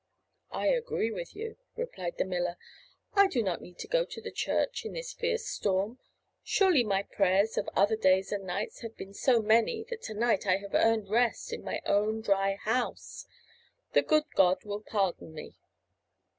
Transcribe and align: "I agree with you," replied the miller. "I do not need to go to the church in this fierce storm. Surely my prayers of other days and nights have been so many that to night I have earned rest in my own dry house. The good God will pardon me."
"I 0.49 0.65
agree 0.65 1.11
with 1.11 1.35
you," 1.35 1.57
replied 1.75 2.17
the 2.17 2.25
miller. 2.25 2.57
"I 3.13 3.27
do 3.27 3.43
not 3.43 3.61
need 3.61 3.77
to 3.77 3.87
go 3.87 4.03
to 4.03 4.19
the 4.19 4.31
church 4.31 4.83
in 4.83 4.93
this 4.93 5.13
fierce 5.13 5.45
storm. 5.45 5.99
Surely 6.43 6.83
my 6.83 7.03
prayers 7.03 7.55
of 7.55 7.69
other 7.75 7.95
days 7.95 8.31
and 8.31 8.43
nights 8.43 8.79
have 8.81 8.97
been 8.97 9.13
so 9.13 9.43
many 9.43 9.83
that 9.91 10.01
to 10.01 10.15
night 10.15 10.47
I 10.47 10.57
have 10.57 10.73
earned 10.73 11.11
rest 11.11 11.53
in 11.53 11.63
my 11.63 11.83
own 11.85 12.21
dry 12.21 12.55
house. 12.55 13.27
The 13.93 14.01
good 14.01 14.23
God 14.33 14.63
will 14.63 14.81
pardon 14.81 15.35
me." 15.35 15.53